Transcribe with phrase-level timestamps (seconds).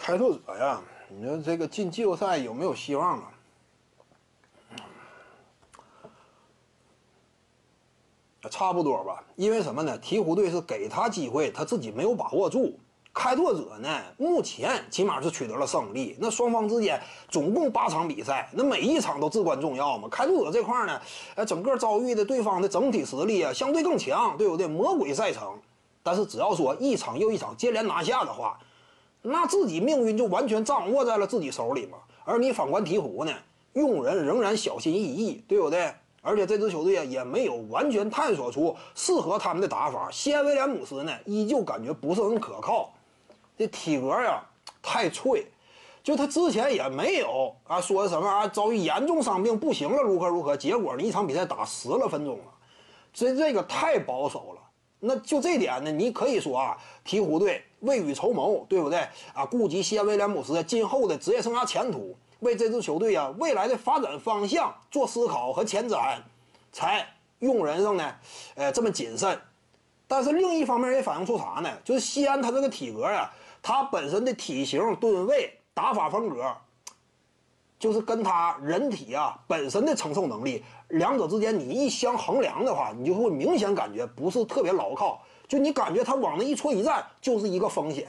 [0.00, 3.30] 开拓者呀，你说这个进季后赛有没有希望啊？
[8.50, 9.98] 差不多吧，因为什么呢？
[10.00, 12.78] 鹈鹕队是给他机会，他自己没有把握住。
[13.12, 16.16] 开拓者呢，目前起码是取得了胜利。
[16.18, 16.98] 那双方之间
[17.28, 20.08] 总共八场比赛，那每一场都至关重要嘛。
[20.08, 20.98] 开拓者这块呢，
[21.34, 24.66] 呃，整个遭遇的对方的整体实力啊，相对更强，对不对？
[24.66, 25.60] 魔鬼赛程，
[26.02, 28.58] 但是只要说一场又一场接连拿下的话，
[29.22, 31.98] 那自己命运就完全掌握在了自己手里嘛。
[32.24, 33.32] 而你反观鹈鹕呢，
[33.72, 35.92] 用人仍然小心翼翼，对不对？
[36.22, 40.10] 而且这支球队啊，也没有完全探索出适合他们的打法。
[40.10, 42.92] 西安威廉姆斯呢，依旧感觉不是很可靠。
[43.56, 44.42] 这体格呀
[44.82, 45.46] 太脆，
[46.02, 52.44] 就他之前也没有啊说什么啊遭遇严重伤病不行了如何如何，结果呢一场比赛打十来分钟了，
[53.14, 54.60] 这这个太保守了。
[55.00, 58.98] 那就这点呢，你可以说啊，鹈鹕队未雨绸缪，对不对
[59.34, 59.44] 啊？
[59.44, 62.16] 顾及西安威廉姆斯今后的职业生涯前途。
[62.40, 66.16] 为这支球队啊未来的发展方向做思考和前瞻，
[66.72, 67.06] 才
[67.40, 68.14] 用人上呢，
[68.54, 69.38] 呃这么谨慎。
[70.08, 71.70] 但是另一方面也反映出啥呢？
[71.84, 76.42] 就是西安他这个体格呀，他本身的体型、吨位、打法风格，
[77.80, 85.20] 就是跟他人体啊本身的承受能力，两者之间你一相衡量的话，你就会明显感觉不是特别牢靠。
[85.48, 88.06] 就你感觉他往那一戳一站就是一个风险。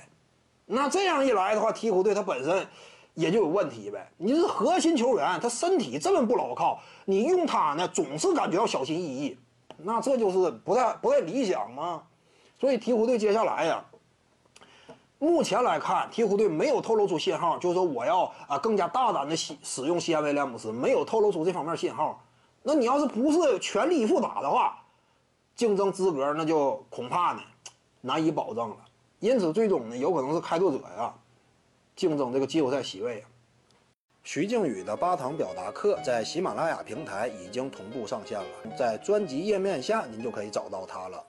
[0.68, 2.68] 那这样一来的话，鹈鹕队他本身。
[3.14, 4.10] 也就有问题呗。
[4.16, 9.38] 你是核心球员，他身体这么不牢靠，你用他呢，总是感觉要小心翼翼，
[9.80, 12.04] 那这就是不太不太理想嘛。
[12.58, 13.84] 所以鹈鹕队接下来呀，
[15.24, 22.20] 目前来看，鹈鹕队没有透露出信号，就是说我要啊更加大胆的使使用西安威廉姆斯，没有透露出这方面信号。
[22.64, 24.84] 那你要是不是全力以赴打的话，
[25.56, 27.42] 竞争资格那就恐怕呢
[28.02, 28.78] 难以保证了。
[29.20, 31.14] 因此，最终呢，有可能是开拓者呀。
[31.96, 33.24] 竞争这个季后赛席位！
[34.24, 41.24] 徐静宇的八堂表达课在喜马拉雅平台已经同步上线了，在专辑页面下您就可以找到它了。